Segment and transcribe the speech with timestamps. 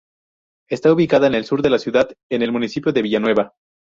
[0.67, 3.53] Está ubicada en el sur de la Ciudad, en el municipio de Villa Nueva.